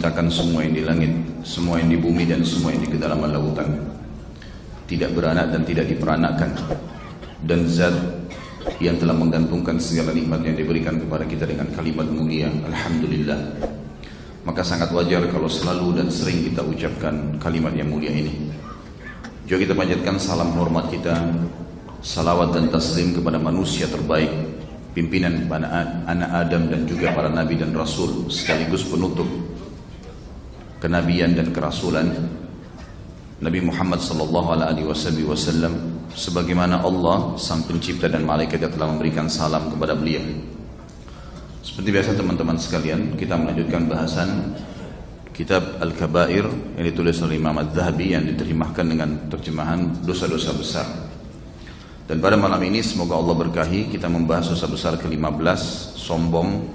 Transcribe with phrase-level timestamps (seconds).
[0.00, 1.12] menciptakan semua yang di langit,
[1.44, 3.68] semua yang di bumi dan semua yang di kedalaman lautan.
[4.88, 6.56] Tidak beranak dan tidak diperanakkan.
[7.44, 7.92] Dan zat
[8.80, 13.40] yang telah menggantungkan segala nikmat yang diberikan kepada kita dengan kalimat mulia Alhamdulillah
[14.44, 18.52] maka sangat wajar kalau selalu dan sering kita ucapkan kalimat yang mulia ini
[19.48, 21.16] juga kita panjatkan salam hormat kita
[22.04, 24.28] salawat dan taslim kepada manusia terbaik
[24.92, 25.48] pimpinan
[26.04, 29.49] anak Adam dan juga para nabi dan rasul sekaligus penutup
[30.80, 32.08] kenabian dan kerasulan
[33.40, 34.84] Nabi Muhammad sallallahu alaihi
[35.28, 40.24] wasallam sebagaimana Allah sang pencipta dan malaikat telah memberikan salam kepada beliau.
[41.60, 44.56] Seperti biasa teman-teman sekalian, kita melanjutkan bahasan
[45.36, 50.88] kitab Al-Kabair yang ditulis oleh Imam Az-Zahabi yang diterjemahkan dengan terjemahan dosa-dosa besar.
[52.08, 55.60] Dan pada malam ini semoga Allah berkahi kita membahas dosa besar ke-15,
[55.96, 56.66] sombong,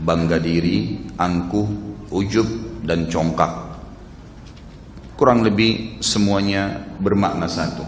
[0.00, 1.68] bangga diri, angkuh,
[2.14, 2.48] ujub
[2.84, 3.52] dan congkak.
[5.16, 7.84] Kurang lebih semuanya bermakna satu.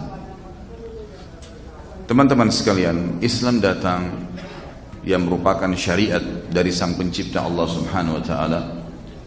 [2.05, 4.11] Teman-teman sekalian, Islam datang
[5.01, 8.59] yang merupakan syariat dari sang pencipta Allah Subhanahu wa taala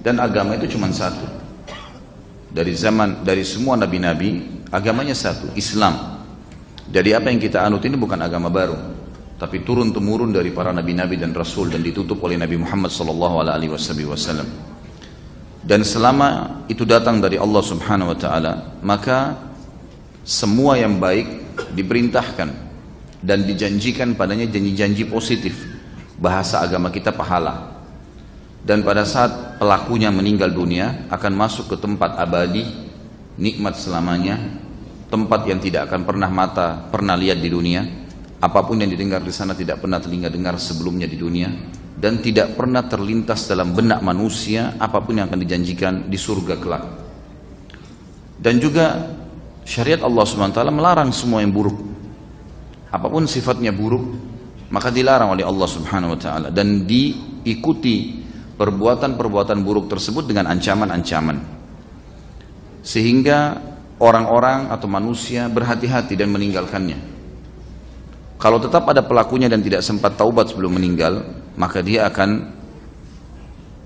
[0.01, 1.27] dan agama itu cuma satu.
[2.55, 6.23] Dari zaman dari semua nabi-nabi, agamanya satu, Islam.
[6.87, 8.79] Jadi apa yang kita anut ini bukan agama baru,
[9.37, 13.69] tapi turun temurun dari para nabi-nabi dan rasul dan ditutup oleh Nabi Muhammad sallallahu alaihi
[14.07, 14.76] wasallam.
[15.67, 19.35] Dan selama itu datang dari Allah Subhanahu wa taala, maka
[20.23, 22.49] semua yang baik diperintahkan
[23.19, 25.59] dan dijanjikan padanya janji-janji positif.
[26.23, 27.77] Bahasa agama kita pahala.
[28.63, 32.63] Dan pada saat pelakunya meninggal dunia akan masuk ke tempat abadi,
[33.39, 34.39] nikmat selamanya,
[35.07, 37.83] tempat yang tidak akan pernah mata pernah lihat di dunia
[38.43, 41.49] apa pun yang didengar di sana tidak pernah telinga dengar sebelumnya di dunia
[41.97, 46.85] dan tidak pernah terlintas dalam benak manusia apa pun yang akan dijanjikan di surga kelak.
[48.37, 49.17] Dan juga
[49.65, 51.81] syariat Allah SWT melarang semua yang buruk.
[52.93, 54.27] Apa pun sifatnya buruk
[54.67, 58.19] maka dilarang oleh Allah Subhanahu wa taala dan diikuti
[58.57, 61.39] perbuatan-perbuatan buruk tersebut dengan ancaman-ancaman.
[62.83, 63.59] Sehingga
[64.01, 66.99] orang-orang atau manusia berhati-hati dan meninggalkannya.
[68.37, 71.25] Kalau tetap ada pelakunya dan tidak sempat taubat sebelum meninggal,
[71.57, 72.53] maka dia akan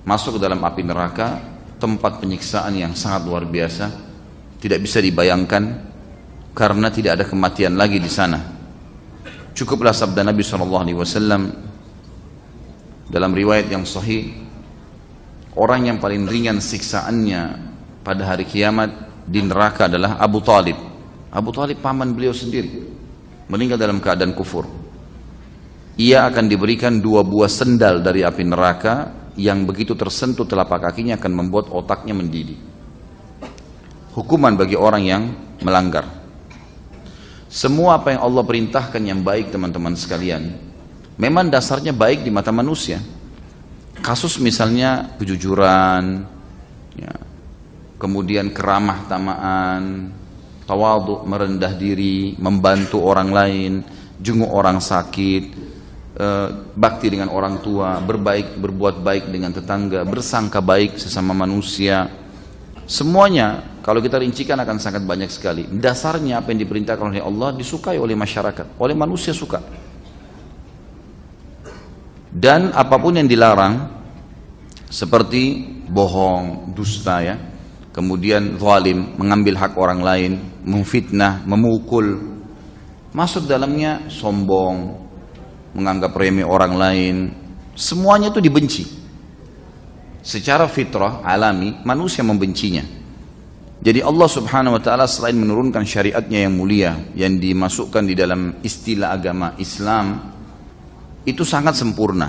[0.03, 1.39] masuk ke dalam api neraka,
[1.79, 3.87] tempat penyiksaan yang sangat luar biasa,
[4.59, 5.91] tidak bisa dibayangkan
[6.53, 8.39] karena tidak ada kematian lagi di sana.
[9.55, 11.43] Cukuplah sabda Nabi SAW
[13.11, 14.31] dalam riwayat yang sahih,
[15.59, 17.43] orang yang paling ringan siksaannya
[18.07, 18.91] pada hari kiamat
[19.27, 20.79] di neraka adalah Abu Talib.
[21.31, 22.99] Abu Talib paman beliau sendiri.
[23.51, 24.80] Meninggal dalam keadaan kufur.
[26.01, 31.33] Ia akan diberikan dua buah sendal dari api neraka yang begitu tersentuh telapak kakinya akan
[31.37, 32.57] membuat otaknya mendidih.
[34.17, 35.23] Hukuman bagi orang yang
[35.61, 36.09] melanggar.
[37.53, 40.57] Semua apa yang Allah perintahkan yang baik teman-teman sekalian,
[41.21, 42.97] memang dasarnya baik di mata manusia.
[44.01, 46.25] Kasus misalnya kejujuran,
[46.97, 47.13] ya,
[48.01, 50.17] kemudian keramah tamaan,
[50.65, 53.73] tawadhu merendah diri, membantu orang lain,
[54.17, 55.70] jenguk orang sakit,
[56.77, 62.09] bakti dengan orang tua, berbaik berbuat baik dengan tetangga, bersangka baik sesama manusia.
[62.85, 65.65] Semuanya kalau kita rincikan akan sangat banyak sekali.
[65.65, 69.63] Dasarnya apa yang diperintahkan oleh Allah disukai oleh masyarakat, oleh manusia suka.
[72.31, 73.91] Dan apa pun yang dilarang
[74.87, 77.37] seperti bohong, dusta ya,
[77.91, 80.33] kemudian zalim, mengambil hak orang lain,
[80.63, 82.23] memfitnah, memukul,
[83.11, 85.10] masuk dalamnya sombong,
[85.75, 87.17] menganggap remeh orang lain,
[87.75, 88.85] semuanya itu dibenci.
[90.21, 93.01] Secara fitrah alami manusia membencinya.
[93.81, 99.17] Jadi Allah Subhanahu wa taala selain menurunkan syariatnya yang mulia yang dimasukkan di dalam istilah
[99.17, 100.37] agama Islam
[101.25, 102.29] itu sangat sempurna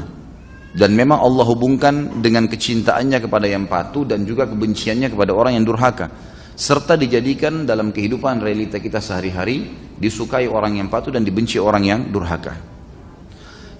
[0.72, 5.68] dan memang Allah hubungkan dengan kecintaannya kepada yang patuh dan juga kebenciannya kepada orang yang
[5.68, 6.08] durhaka
[6.56, 9.68] serta dijadikan dalam kehidupan realita kita sehari-hari
[10.00, 12.71] disukai orang yang patuh dan dibenci orang yang durhaka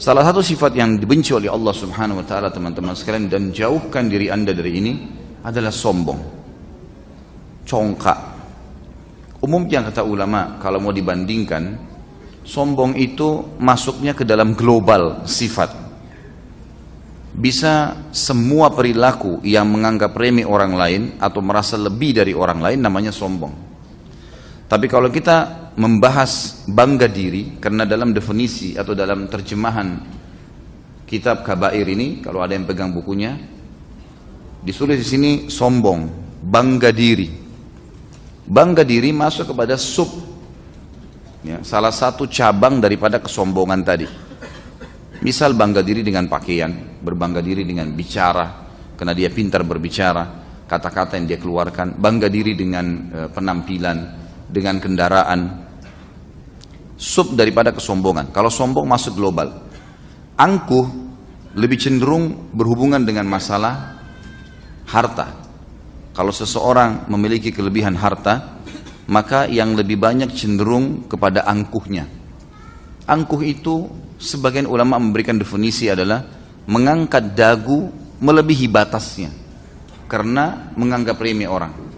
[0.02, 4.34] salah satu sifat yang dibenci oleh Allah subhanahu wa ta'ala teman-teman sekalian dan jauhkan diri
[4.34, 4.94] anda dari ini
[5.46, 6.18] adalah sombong
[7.70, 8.18] congkak
[9.46, 11.78] umumnya kata ulama kalau mau dibandingkan
[12.42, 15.70] sombong itu masuknya ke dalam global sifat
[17.38, 23.08] bisa semua perilaku yang menganggap remeh orang lain atau merasa lebih dari orang lain namanya
[23.08, 23.56] sombong.
[24.68, 30.04] Tapi kalau kita membahas bangga diri karena dalam definisi atau dalam terjemahan
[31.08, 33.52] kitab kabair ini kalau ada yang pegang bukunya
[34.62, 36.06] Disulis di sini sombong,
[36.46, 37.26] bangga diri.
[38.46, 40.06] Bangga diri masuk kepada sub.
[41.42, 44.06] Ya, salah satu cabang daripada kesombongan tadi.
[45.26, 50.30] Misal bangga diri dengan pakaian, berbangga diri dengan bicara, karena dia pintar berbicara,
[50.70, 53.98] kata-kata yang dia keluarkan, bangga diri dengan e, penampilan,
[54.52, 55.72] dengan kendaraan.
[57.00, 58.30] Sub daripada kesombongan.
[58.30, 59.72] Kalau sombong masuk global.
[60.38, 60.86] Angkuh
[61.58, 63.98] lebih cenderung berhubungan dengan masalah
[64.86, 65.40] harta.
[66.12, 68.60] Kalau seseorang memiliki kelebihan harta,
[69.08, 72.06] maka yang lebih banyak cenderung kepada angkuhnya.
[73.08, 73.90] Angkuh itu
[74.22, 76.22] sebagian ulama memberikan definisi adalah
[76.70, 77.90] mengangkat dagu
[78.22, 79.34] melebihi batasnya
[80.06, 81.91] karena menganggap remeh orang.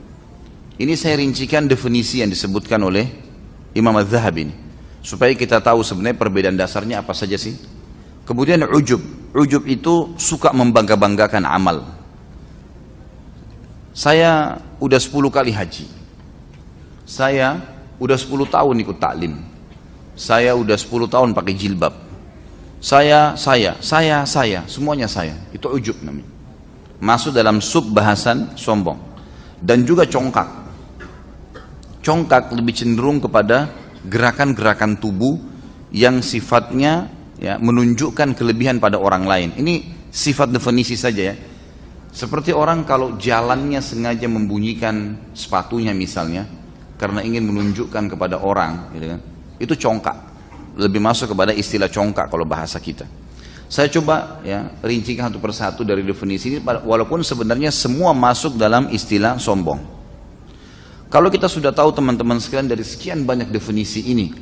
[0.74, 3.06] Ini saya rincikan definisi yang disebutkan oleh
[3.78, 4.56] Imam Az-Zahabi ini
[5.04, 7.60] supaya kita tahu sebenarnya perbedaan dasarnya apa saja sih.
[8.24, 9.04] Kemudian ujub,
[9.36, 11.84] ujub itu suka membangga-banggakan amal.
[13.92, 15.86] Saya udah 10 kali haji.
[17.04, 17.60] Saya
[18.00, 19.44] udah 10 tahun ikut taklim.
[20.16, 21.94] Saya udah 10 tahun pakai jilbab.
[22.80, 25.36] Saya, saya, saya, saya, semuanya saya.
[25.52, 26.32] Itu ujub namanya.
[27.04, 28.96] Masuk dalam sub bahasan sombong.
[29.60, 30.63] Dan juga congkak.
[32.04, 33.72] Congkak lebih cenderung kepada
[34.04, 35.40] gerakan-gerakan tubuh
[35.96, 37.08] yang sifatnya
[37.40, 39.50] ya, menunjukkan kelebihan pada orang lain.
[39.56, 39.74] Ini
[40.12, 41.36] sifat definisi saja ya.
[42.14, 46.46] Seperti orang kalau jalannya sengaja membunyikan sepatunya misalnya,
[47.00, 49.20] karena ingin menunjukkan kepada orang, gitu kan,
[49.58, 50.18] itu congkak
[50.78, 53.08] lebih masuk kepada istilah congkak kalau bahasa kita.
[53.66, 59.42] Saya coba ya rincikan satu persatu dari definisi ini walaupun sebenarnya semua masuk dalam istilah
[59.42, 59.82] sombong.
[61.14, 64.34] Kalau kita sudah tahu teman-teman sekalian dari sekian banyak definisi ini,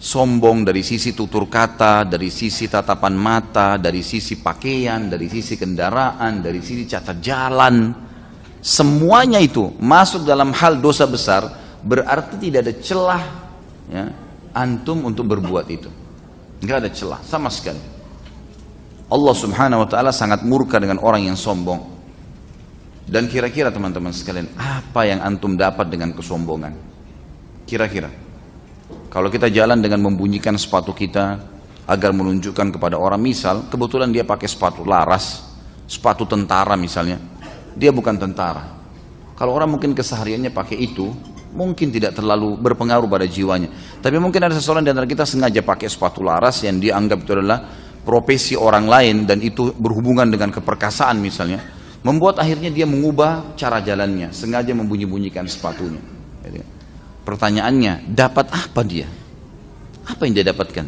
[0.00, 6.40] sombong dari sisi tutur kata, dari sisi tatapan mata, dari sisi pakaian, dari sisi kendaraan,
[6.40, 7.92] dari sisi catat jalan,
[8.64, 11.44] semuanya itu masuk dalam hal dosa besar,
[11.84, 13.24] berarti tidak ada celah
[13.92, 14.08] ya,
[14.56, 15.92] antum untuk berbuat itu.
[16.64, 17.92] Enggak ada celah sama sekali.
[19.12, 21.91] Allah Subhanahu wa taala sangat murka dengan orang yang sombong.
[23.02, 26.72] Dan kira-kira teman-teman sekalian, apa yang antum dapat dengan kesombongan?
[27.66, 28.08] Kira-kira.
[29.12, 31.36] Kalau kita jalan dengan membunyikan sepatu kita
[31.84, 35.44] agar menunjukkan kepada orang, misal kebetulan dia pakai sepatu laras,
[35.84, 37.20] sepatu tentara misalnya,
[37.76, 38.64] dia bukan tentara.
[39.36, 41.10] Kalau orang mungkin kesehariannya pakai itu,
[41.52, 43.68] mungkin tidak terlalu berpengaruh pada jiwanya.
[44.00, 47.32] Tapi mungkin ada seseorang di antara kita sengaja pakai sepatu laras yang dia anggap itu
[47.36, 47.60] adalah
[48.02, 51.81] profesi orang lain dan itu berhubungan dengan keperkasaan misalnya.
[52.02, 56.02] Membuat akhirnya dia mengubah cara jalannya, sengaja membunyi-bunyikan sepatunya.
[57.22, 59.06] Pertanyaannya, dapat apa dia?
[60.02, 60.86] Apa yang dia dapatkan?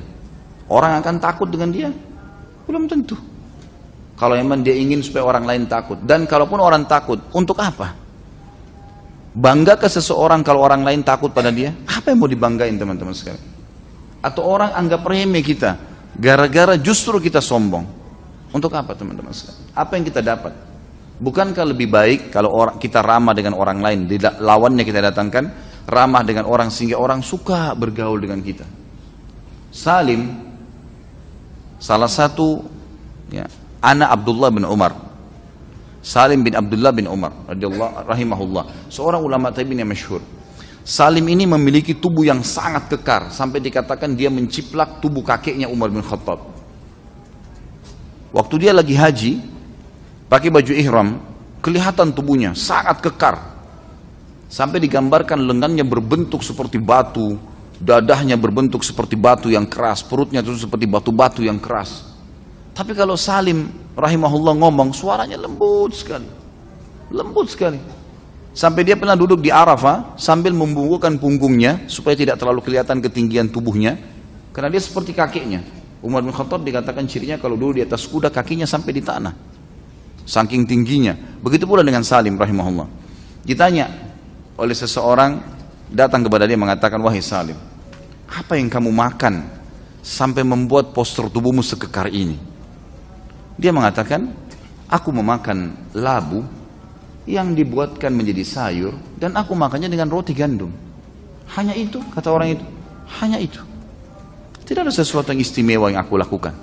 [0.66, 1.90] Orang akan takut dengan dia?
[2.66, 3.14] Belum tentu.
[4.18, 5.98] Kalau memang dia ingin supaya orang lain takut.
[6.02, 7.94] Dan kalaupun orang takut, untuk apa?
[9.34, 11.74] Bangga ke seseorang kalau orang lain takut pada dia?
[11.86, 13.42] Apa yang mau dibanggain teman-teman sekalian?
[14.18, 15.78] Atau orang anggap remeh kita
[16.18, 17.86] gara-gara justru kita sombong.
[18.54, 19.62] Untuk apa teman-teman sekalian?
[19.74, 20.54] Apa yang kita dapat?
[21.14, 24.10] Bukankah lebih baik kalau orang kita ramah dengan orang lain,
[24.42, 25.44] lawannya kita datangkan
[25.86, 28.66] ramah dengan orang sehingga orang suka bergaul dengan kita.
[29.70, 30.30] Salim
[31.78, 32.62] salah satu
[33.30, 33.46] ya,
[33.82, 35.04] anak Abdullah bin Umar
[36.04, 37.32] Salim bin Abdullah bin Umar
[38.04, 40.20] rahimahullah, seorang ulama tabi'in yang masyhur.
[40.84, 46.04] Salim ini memiliki tubuh yang sangat kekar sampai dikatakan dia menciplak tubuh kakeknya Umar bin
[46.04, 46.44] Khattab.
[48.36, 49.40] Waktu dia lagi haji,
[50.28, 51.08] pakai baju ihram,
[51.64, 53.36] kelihatan tubuhnya sangat kekar.
[54.48, 57.40] Sampai digambarkan lengannya berbentuk seperti batu,
[57.80, 62.14] dadahnya berbentuk seperti batu yang keras, perutnya itu seperti batu-batu yang keras.
[62.74, 66.26] Tapi kalau Salim rahimahullah ngomong suaranya lembut sekali.
[67.14, 67.78] Lembut sekali.
[68.54, 73.98] Sampai dia pernah duduk di Arafah sambil membungkukkan punggungnya supaya tidak terlalu kelihatan ketinggian tubuhnya.
[74.54, 75.62] Karena dia seperti kakeknya.
[75.98, 79.34] Umar bin Khattab dikatakan cirinya kalau dulu di atas kuda kakinya sampai di tanah.
[80.24, 81.12] Saking tingginya.
[81.44, 82.88] Begitu pula dengan Salim rahimahullah.
[83.44, 83.92] Ditanya
[84.56, 85.36] oleh seseorang
[85.92, 87.56] datang kepada dia mengatakan, wahai Salim,
[88.28, 89.44] apa yang kamu makan
[90.00, 92.40] sampai membuat postur tubuhmu sekekar ini?
[93.60, 94.32] Dia mengatakan,
[94.88, 96.42] aku memakan labu
[97.28, 100.72] yang dibuatkan menjadi sayur dan aku makannya dengan roti gandum.
[101.52, 102.64] Hanya itu, kata orang itu.
[103.20, 103.60] Hanya itu.
[104.64, 106.56] Tidak ada sesuatu yang istimewa yang aku lakukan.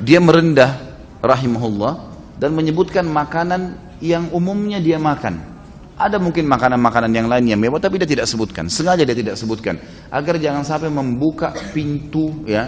[0.00, 0.80] Dia merendah
[1.20, 5.54] rahimahullah dan menyebutkan makanan yang umumnya dia makan.
[5.94, 8.66] Ada mungkin makanan-makanan yang lain yang mewah tapi dia tidak sebutkan.
[8.66, 9.78] Sengaja dia tidak sebutkan
[10.10, 12.66] agar jangan sampai membuka pintu ya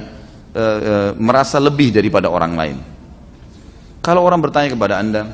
[0.55, 2.77] e, e, merasa lebih daripada orang lain.
[3.99, 5.27] Kalau orang bertanya kepada anda,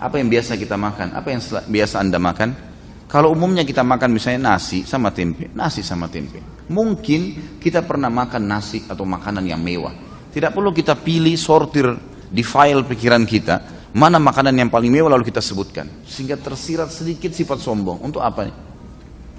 [0.00, 1.12] apa yang biasa kita makan?
[1.12, 2.72] Apa yang biasa anda makan?
[3.12, 6.40] Kalau umumnya kita makan misalnya nasi sama tempe, nasi sama tempe.
[6.72, 7.20] Mungkin
[7.60, 9.92] kita pernah makan nasi atau makanan yang mewah.
[10.32, 11.92] Tidak perlu kita pilih sortir
[12.32, 17.28] di file pikiran kita mana makanan yang paling mewah lalu kita sebutkan sehingga tersirat sedikit
[17.36, 18.00] sifat sombong.
[18.00, 18.56] Untuk apa nih?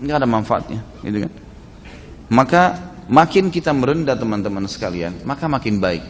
[0.05, 1.31] Enggak ada manfaatnya, gitu kan?
[2.29, 2.63] Maka
[3.09, 6.03] makin kita merendah teman-teman sekalian, maka makin baik.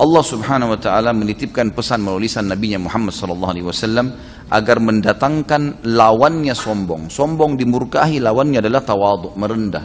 [0.00, 4.16] Allah Subhanahu wa taala menitipkan pesan melalui lisan Nabi Muhammad sallallahu alaihi wasallam
[4.48, 7.12] agar mendatangkan lawannya sombong.
[7.12, 9.84] Sombong dimurkahi lawannya adalah tawadhu, merendah.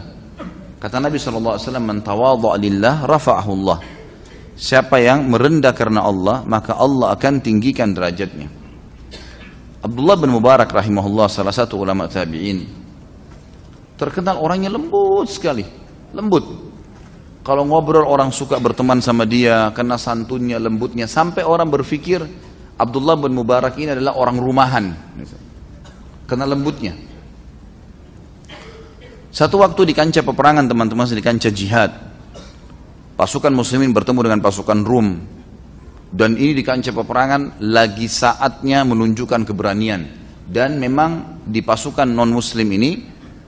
[0.79, 3.77] Kata Nabi sallallahu alaihi wasallam, "Man tawadha lillah rafa'ahu Allah."
[4.55, 8.47] Siapa yang merendah karena Allah, maka Allah akan tinggikan derajatnya.
[9.83, 12.85] Abdullah bin Mubarak rahimahullah salah satu ulama tabi'in
[13.95, 15.63] terkenal orangnya lembut sekali,
[16.11, 16.43] lembut.
[17.45, 21.05] Kalau ngobrol orang suka berteman sama dia karena santunnya, lembutnya.
[21.05, 22.25] Sampai orang berpikir
[22.75, 24.85] Abdullah bin Mubarak ini adalah orang rumahan.
[26.25, 26.97] Karena lembutnya.
[29.29, 31.91] Satu waktu di kancah peperangan teman-teman di kancah jihad.
[33.15, 35.07] Pasukan muslimin bertemu dengan pasukan Rum.
[36.11, 40.03] Dan ini di kancah peperangan lagi saatnya menunjukkan keberanian.
[40.45, 43.01] Dan memang di pasukan non muslim ini,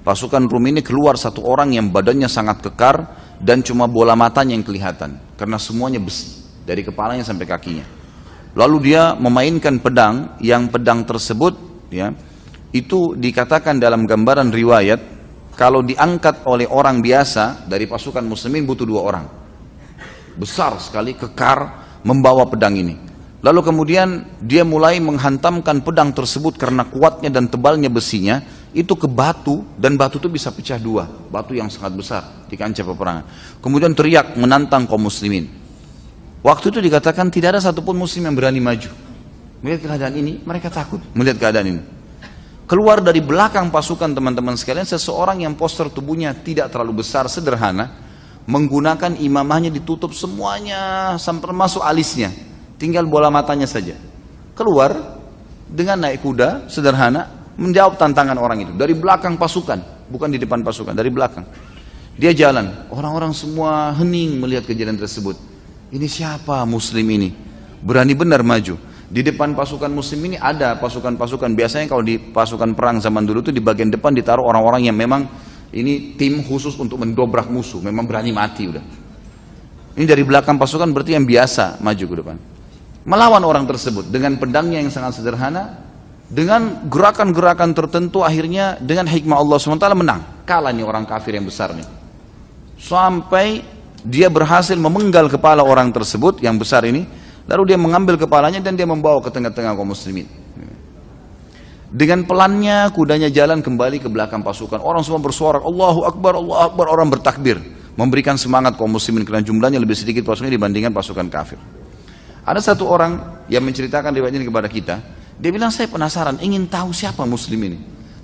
[0.04, 2.96] pasukan Rum ini keluar satu orang yang badannya sangat kekar,
[3.38, 7.86] dan cuma bola matanya yang kelihatan karena semuanya besi dari kepalanya sampai kakinya.
[8.58, 11.54] Lalu dia memainkan pedang yang pedang tersebut
[11.94, 12.10] ya
[12.74, 15.00] itu dikatakan dalam gambaran riwayat
[15.54, 19.26] kalau diangkat oleh orang biasa dari pasukan muslimin butuh dua orang.
[20.38, 22.96] Besar sekali kekar membawa pedang ini.
[23.42, 28.42] Lalu kemudian dia mulai menghantamkan pedang tersebut karena kuatnya dan tebalnya besinya
[28.74, 32.82] itu ke batu dan batu itu bisa pecah dua, batu yang sangat besar di kancah
[32.82, 33.24] peperangan.
[33.62, 35.50] Kemudian teriak menantang kaum muslimin.
[36.42, 38.90] Waktu itu dikatakan tidak ada satupun muslim yang berani maju.
[39.62, 41.82] Melihat keadaan ini, mereka takut melihat keadaan ini.
[42.68, 48.07] Keluar dari belakang pasukan teman-teman sekalian, seseorang yang poster tubuhnya tidak terlalu besar, sederhana,
[48.48, 52.32] menggunakan imamahnya ditutup semuanya, sampai masuk alisnya.
[52.80, 54.00] Tinggal bola matanya saja.
[54.56, 55.20] Keluar
[55.68, 57.28] dengan naik kuda, sederhana,
[57.60, 61.44] menjawab tantangan orang itu dari belakang pasukan, bukan di depan pasukan, dari belakang.
[62.18, 65.38] Dia jalan, orang-orang semua hening melihat kejadian tersebut.
[65.94, 67.30] Ini siapa muslim ini?
[67.84, 68.80] Berani benar maju.
[69.08, 71.54] Di depan pasukan muslim ini ada pasukan-pasukan.
[71.54, 75.30] Biasanya kalau di pasukan perang zaman dulu itu di bagian depan ditaruh orang-orang yang memang
[75.76, 77.84] ini tim khusus untuk mendobrak musuh.
[77.84, 78.84] Memang berani mati udah.
[79.98, 82.38] Ini dari belakang pasukan berarti yang biasa maju ke depan.
[83.08, 85.88] Melawan orang tersebut dengan pedangnya yang sangat sederhana,
[86.28, 90.22] dengan gerakan-gerakan tertentu akhirnya dengan hikmah Allah SWT menang.
[90.44, 91.88] Kalah nih orang kafir yang besar nih.
[92.78, 93.64] Sampai
[94.04, 97.08] dia berhasil memenggal kepala orang tersebut yang besar ini.
[97.48, 100.28] Lalu dia mengambil kepalanya dan dia membawa ke tengah-tengah kaum muslimin.
[101.88, 104.84] Dengan pelannya kudanya jalan kembali ke belakang pasukan.
[104.84, 106.86] Orang semua bersuara Allahu Akbar, Allahu Akbar.
[106.92, 107.60] Orang bertakbir.
[107.98, 111.58] Memberikan semangat kaum muslimin karena jumlahnya lebih sedikit pasukannya dibandingkan pasukan kafir.
[112.46, 114.96] Ada satu orang yang menceritakan riwayat kepada kita.
[115.40, 117.78] Dia bilang saya penasaran, ingin tahu siapa muslim ini.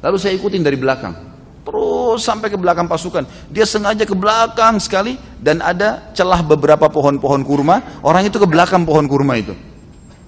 [0.03, 1.15] Lalu saya ikutin dari belakang.
[1.63, 3.23] Terus sampai ke belakang pasukan.
[3.47, 8.03] Dia sengaja ke belakang sekali dan ada celah beberapa pohon-pohon kurma.
[8.03, 9.55] Orang itu ke belakang pohon kurma itu.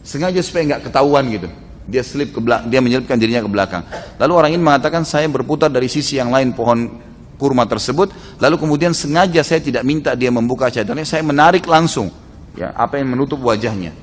[0.01, 1.51] Sengaja supaya nggak ketahuan gitu.
[1.86, 3.84] Dia slip ke belakang, dia menyelipkan dirinya ke belakang.
[4.18, 6.89] Lalu orang ini mengatakan saya berputar dari sisi yang lain pohon
[7.38, 8.10] kurma tersebut.
[8.42, 12.10] Lalu kemudian sengaja saya tidak minta dia membuka cadarnya, saya menarik langsung.
[12.58, 13.94] Ya, apa yang menutup wajahnya.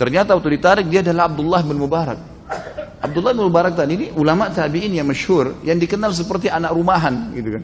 [0.00, 2.20] Ternyata waktu ditarik dia adalah Abdullah bin Mubarak.
[3.04, 7.60] Abdullah bin Mubarak tadi ini ulama tabi'in yang masyhur yang dikenal seperti anak rumahan gitu
[7.60, 7.62] kan.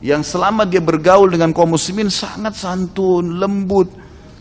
[0.00, 3.90] Yang selama dia bergaul dengan kaum muslimin sangat santun, lembut,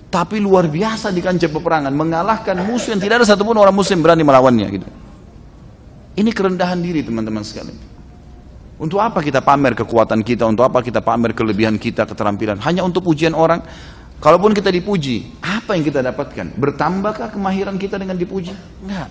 [0.10, 4.26] tapi luar biasa di kancah peperangan, mengalahkan musuh yang tidak ada satupun orang muslim berani
[4.26, 4.88] melawannya gitu.
[6.18, 7.78] Ini kerendahan diri teman-teman sekalian.
[8.82, 10.50] Untuk apa kita pamer kekuatan kita?
[10.50, 12.58] Untuk apa kita pamer kelebihan kita, keterampilan?
[12.66, 13.62] Hanya untuk pujian orang?
[14.20, 16.58] Kalaupun kita dipuji, apa yang kita dapatkan?
[16.60, 18.52] Bertambahkah kemahiran kita dengan dipuji?
[18.84, 19.08] Enggak.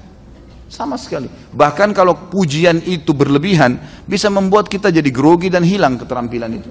[0.69, 1.33] Sama sekali.
[1.33, 6.69] Bahkan kalau pujian itu berlebihan, bisa membuat kita jadi grogi dan hilang keterampilan itu.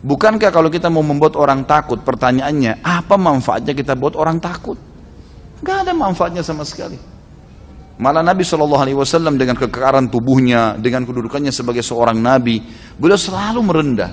[0.00, 4.80] Bukankah kalau kita mau membuat orang takut, pertanyaannya, apa manfaatnya kita buat orang takut?
[5.60, 6.96] Enggak ada manfaatnya sama sekali.
[8.00, 12.64] Malah Nabi Shallallahu Alaihi Wasallam dengan kekekaran tubuhnya, dengan kedudukannya sebagai seorang Nabi,
[12.96, 14.12] beliau selalu merendah.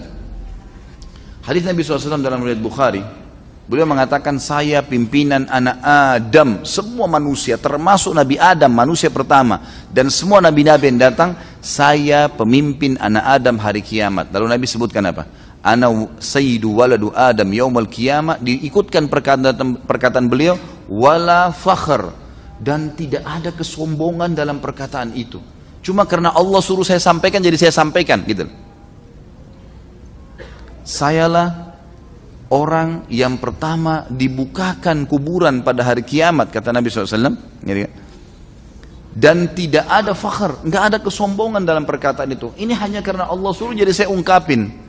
[1.48, 3.00] Hadis Nabi SAW dalam riwayat Bukhari,
[3.72, 10.44] beliau mengatakan saya pimpinan anak Adam, semua manusia termasuk Nabi Adam manusia pertama dan semua
[10.44, 14.28] nabi-nabi yang datang, saya pemimpin anak Adam hari kiamat.
[14.36, 15.24] Lalu Nabi sebutkan apa?
[15.62, 15.90] Ana
[16.22, 18.40] sayyidu waladu adam yaumal qiyamah.
[18.42, 20.58] Diikutkan perkataan perkataan beliau
[20.90, 22.12] wala fakhr
[22.58, 25.42] dan tidak ada kesombongan dalam perkataan itu.
[25.86, 28.50] Cuma karena Allah suruh saya sampaikan jadi saya sampaikan gitu.
[30.88, 31.76] Sayalah
[32.48, 37.94] orang yang pertama dibukakan kuburan pada hari kiamat kata Nabi SAW gitu kan?
[39.18, 42.54] dan tidak ada fakhr, nggak ada kesombongan dalam perkataan itu.
[42.54, 44.87] Ini hanya karena Allah suruh jadi saya ungkapin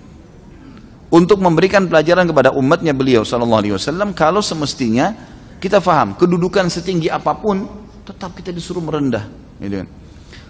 [1.08, 5.16] untuk memberikan pelajaran kepada umatnya beliau sallallahu alaihi wasallam kalau semestinya
[5.58, 7.64] kita faham kedudukan setinggi apa pun
[8.04, 9.24] tetap kita disuruh merendah
[9.60, 9.88] gitu kan.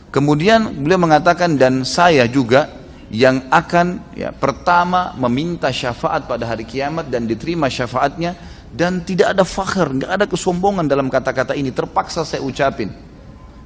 [0.08, 2.72] Kemudian beliau mengatakan dan saya juga
[3.08, 8.36] yang akan ya, pertama meminta syafaat pada hari kiamat dan diterima syafaatnya
[8.68, 12.92] dan tidak ada fakhr, nggak ada kesombongan dalam kata-kata ini terpaksa saya ucapin.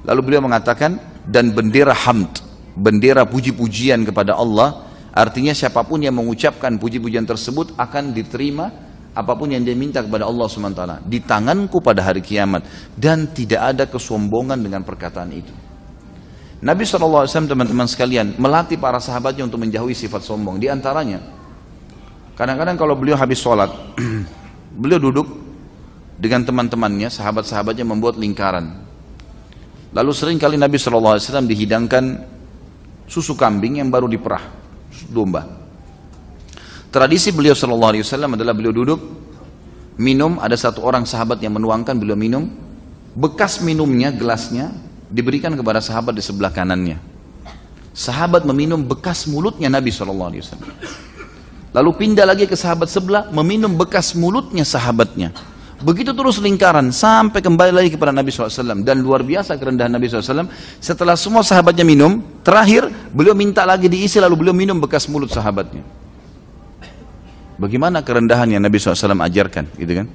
[0.03, 2.43] Lalu beliau mengatakan dan bendera hamd,
[2.75, 8.73] bendera puji-pujian kepada Allah Artinya siapa pun yang mengucapkan puji-pujian tersebut akan diterima
[9.13, 12.65] apa pun yang dia minta kepada Allah SWT di tanganku pada hari kiamat
[12.97, 15.53] dan tidak ada kesombongan dengan perkataan itu.
[16.65, 20.57] Nabi SAW teman-teman sekalian melatih para sahabatnya untuk menjauhi sifat sombong.
[20.57, 21.21] Di antaranya,
[22.33, 23.69] kadang-kadang kalau beliau habis sholat,
[24.81, 25.27] beliau duduk
[26.17, 28.81] dengan teman-temannya, sahabat-sahabatnya membuat lingkaran.
[29.93, 32.25] Lalu sering kali Nabi SAW dihidangkan
[33.05, 34.62] susu kambing yang baru diperah
[35.09, 35.47] domba.
[36.93, 39.01] Tradisi beliau Shallallahu Alaihi Wasallam adalah beliau duduk
[39.97, 42.49] minum, ada satu orang sahabat yang menuangkan beliau minum,
[43.17, 44.73] bekas minumnya gelasnya
[45.09, 47.01] diberikan kepada sahabat di sebelah kanannya.
[47.93, 50.69] Sahabat meminum bekas mulutnya Nabi Shallallahu Alaihi Wasallam.
[51.73, 55.33] Lalu pindah lagi ke sahabat sebelah meminum bekas mulutnya sahabatnya.
[55.83, 58.81] Begitu terus lingkaran sampai kembali lagi kepada Nabi SAW.
[58.87, 60.47] Dan luar biasa kerendahan Nabi SAW.
[60.79, 65.83] Setelah semua sahabatnya minum, terakhir beliau minta lagi diisi lalu beliau minum bekas mulut sahabatnya.
[67.59, 70.07] Bagaimana kerendahan yang Nabi SAW ajarkan, gitu kan?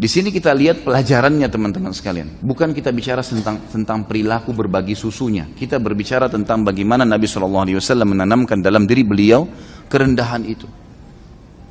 [0.00, 2.40] Di sini kita lihat pelajarannya teman-teman sekalian.
[2.40, 5.44] Bukan kita bicara tentang tentang perilaku berbagi susunya.
[5.44, 7.68] Kita berbicara tentang bagaimana Nabi SAW
[8.08, 9.44] menanamkan dalam diri beliau
[9.92, 10.64] kerendahan itu.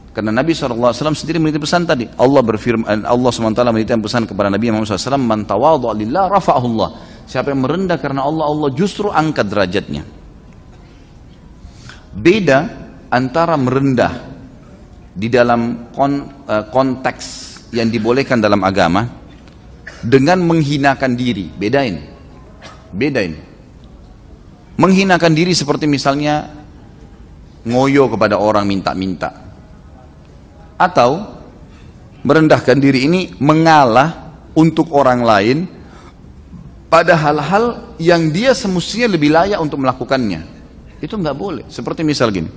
[0.10, 2.10] Karena Nabi SAW sendiri menitip pesan tadi.
[2.18, 6.90] Allah berfirman, Allah SWT menitip pesan kepada Nabi Muhammad SAW, Man tawadhu rafa'ahullah.
[7.30, 10.02] Siapa yang merendah karena Allah, Allah justru angkat derajatnya.
[12.10, 12.60] Beda
[13.14, 14.14] antara merendah
[15.14, 17.26] di dalam kon, uh, konteks
[17.70, 19.06] yang dibolehkan dalam agama
[20.02, 21.54] dengan menghinakan diri.
[21.54, 22.02] Bedain.
[22.90, 23.38] Bedain.
[24.74, 26.50] Menghinakan diri seperti misalnya
[27.62, 29.49] ngoyo kepada orang minta-minta
[30.80, 31.44] atau
[32.24, 35.58] merendahkan diri ini mengalah untuk orang lain
[36.88, 40.42] pada hal-hal yang dia semestinya lebih layak untuk melakukannya.
[41.04, 41.64] Itu nggak boleh.
[41.68, 42.50] Seperti misal gini,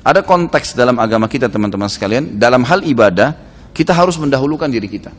[0.00, 3.36] ada konteks dalam agama kita teman-teman sekalian, dalam hal ibadah
[3.76, 5.12] kita harus mendahulukan diri kita.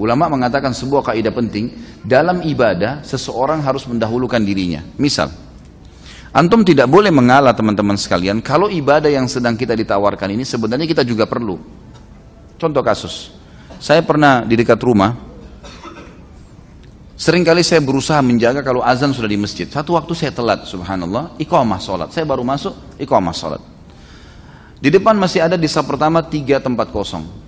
[0.00, 4.80] Ulama mengatakan sebuah kaidah penting, dalam ibadah seseorang harus mendahulukan dirinya.
[4.96, 5.28] Misal,
[6.30, 11.02] Antum tidak boleh mengalah teman-teman sekalian kalau ibadah yang sedang kita ditawarkan ini sebenarnya kita
[11.02, 11.58] juga perlu.
[12.54, 13.34] Contoh kasus,
[13.82, 15.16] saya pernah di dekat rumah,
[17.18, 19.66] sering kali saya berusaha menjaga kalau azan sudah di masjid.
[19.66, 22.14] Satu waktu saya telat, subhanallah, iqamah sholat.
[22.14, 23.62] Saya baru masuk, iqamah sholat.
[24.78, 27.39] Di depan masih ada di saat pertama tiga tempat kosong.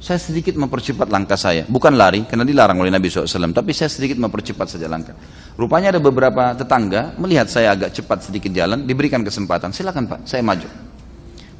[0.00, 1.68] Saya sedikit mempercepat langkah saya.
[1.68, 3.52] Bukan lari, karena dilarang oleh Nabi SAW.
[3.52, 5.12] Tapi saya sedikit mempercepat saja langkah.
[5.60, 9.76] Rupanya ada beberapa tetangga melihat saya agak cepat sedikit jalan, diberikan kesempatan.
[9.76, 10.64] Silakan Pak, saya maju.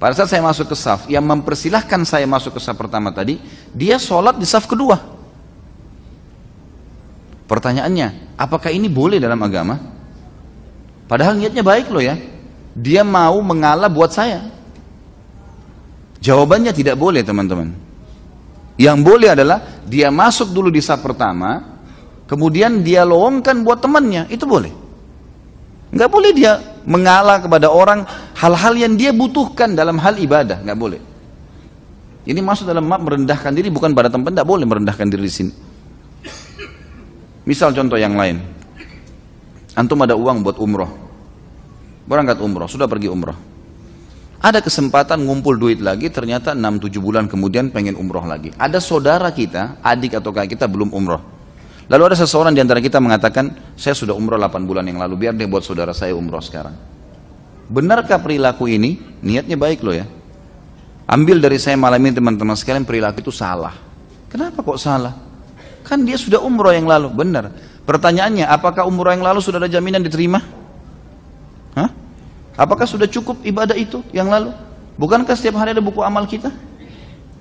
[0.00, 3.37] Pada saat saya masuk ke saf, yang mempersilahkan saya masuk ke saf pertama tadi,
[3.76, 4.96] dia sholat di saf kedua.
[7.44, 9.76] Pertanyaannya, apakah ini boleh dalam agama?
[11.05, 12.16] Padahal niatnya baik loh ya.
[12.72, 14.48] Dia mau mengalah buat saya.
[16.24, 17.89] Jawabannya tidak boleh teman-teman.
[18.81, 21.77] Yang boleh adalah dia masuk dulu di saf pertama,
[22.25, 24.73] kemudian dia lowongkan buat temannya, itu boleh.
[25.93, 26.57] Nggak boleh dia
[26.88, 28.09] mengalah kepada orang
[28.40, 31.01] hal-hal yang dia butuhkan dalam hal ibadah, nggak boleh.
[32.25, 35.53] Ini masuk dalam mak merendahkan diri bukan pada tempat tidak boleh merendahkan diri di sini.
[37.45, 38.40] Misal contoh yang lain,
[39.77, 40.88] antum ada uang buat umroh,
[42.09, 43.50] berangkat umroh, sudah pergi umroh.
[44.40, 48.48] Ada kesempatan ngumpul duit lagi, ternyata 6-7 bulan kemudian pengen umroh lagi.
[48.57, 51.20] Ada saudara kita, adik atau kakak kita belum umroh.
[51.92, 55.37] Lalu ada seseorang di antara kita mengatakan, saya sudah umroh 8 bulan yang lalu, biar
[55.37, 56.72] dia buat saudara saya umroh sekarang.
[57.68, 58.96] Benarkah perilaku ini?
[59.20, 60.09] Niatnya baik loh ya.
[61.05, 63.76] Ambil dari saya malam ini teman-teman sekalian, perilaku itu salah.
[64.33, 65.20] Kenapa kok salah?
[65.85, 67.53] Kan dia sudah umroh yang lalu, benar.
[67.85, 70.60] Pertanyaannya, apakah umroh yang lalu sudah ada jaminan diterima?
[72.61, 74.53] Apakah sudah cukup ibadah itu yang lalu?
[75.01, 76.53] Bukankah setiap hari ada buku amal kita?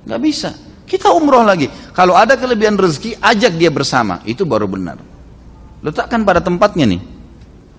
[0.07, 0.55] Gak bisa.
[0.87, 1.67] Kita umroh lagi.
[1.91, 4.23] Kalau ada kelebihan rezeki, ajak dia bersama.
[4.23, 4.95] Itu baru benar.
[5.83, 7.01] Letakkan pada tempatnya nih.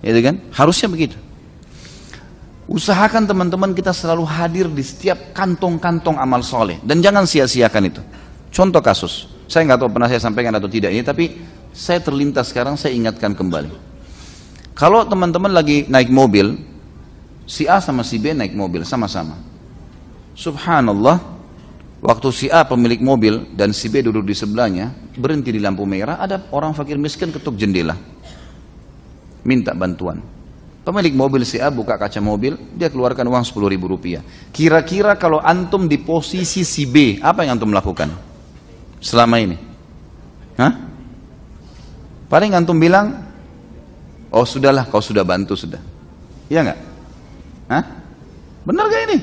[0.05, 0.37] Ya kan?
[0.53, 1.17] Harusnya begitu.
[2.69, 6.77] Usahakan teman-teman kita selalu hadir di setiap kantong-kantong amal soleh.
[6.85, 8.01] Dan jangan sia-siakan itu.
[8.53, 9.27] Contoh kasus.
[9.49, 11.41] Saya nggak tahu pernah saya sampaikan atau tidak ini, tapi
[11.73, 13.73] saya terlintas sekarang, saya ingatkan kembali.
[14.71, 16.55] Kalau teman-teman lagi naik mobil,
[17.51, 19.35] si A sama si B naik mobil sama-sama.
[20.31, 21.19] Subhanallah,
[21.99, 26.15] waktu si A pemilik mobil dan si B duduk di sebelahnya, berhenti di lampu merah,
[26.15, 27.99] ada orang fakir miskin ketuk jendela.
[29.43, 30.23] Minta bantuan.
[30.81, 34.23] Pemilik mobil si A buka kaca mobil, dia keluarkan uang 10 ribu rupiah.
[34.55, 38.15] Kira-kira kalau antum di posisi si B, apa yang antum lakukan?
[39.03, 39.59] Selama ini?
[40.55, 40.73] Hah?
[42.31, 43.27] Paling antum bilang,
[44.31, 45.83] oh sudahlah kau sudah bantu sudah.
[46.47, 46.90] Iya nggak?
[47.71, 47.83] Hah?
[48.67, 49.17] Benar gak ini?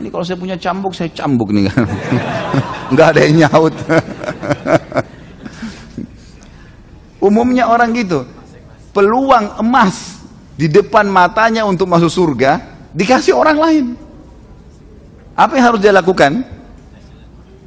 [0.00, 1.84] Ini kalau saya punya cambuk, saya cambuk nih kan.
[2.92, 3.72] Nggak ada yang nyaut.
[7.26, 8.24] Umumnya orang gitu.
[8.92, 10.20] Peluang emas
[10.56, 12.60] di depan matanya untuk masuk surga
[12.92, 13.86] dikasih orang lain.
[15.36, 16.44] Apa yang harus dia lakukan?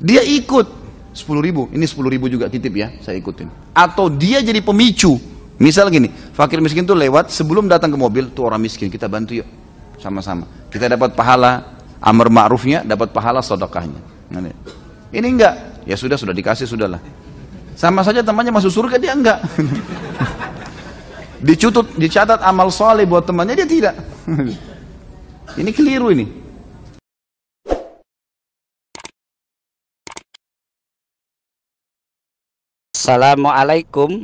[0.04, 0.68] Dia ikut
[1.16, 3.48] 10 ribu, ini 10 ribu juga titip ya, saya ikutin.
[3.72, 5.16] Atau dia jadi pemicu,
[5.62, 9.44] Misal gini, fakir miskin itu lewat sebelum datang ke mobil, tuh orang miskin kita bantu
[9.44, 9.48] yuk
[10.02, 10.50] sama-sama.
[10.74, 14.02] Kita dapat pahala amar ma'rufnya, dapat pahala sedekahnya.
[14.34, 14.50] Nah,
[15.14, 17.00] ini enggak, ya sudah sudah dikasih sudahlah.
[17.78, 19.40] Sama saja temannya masuk surga dia enggak.
[21.48, 23.96] Dicutut, dicatat amal soleh buat temannya dia tidak.
[25.62, 26.26] ini keliru ini.
[32.96, 34.24] Assalamualaikum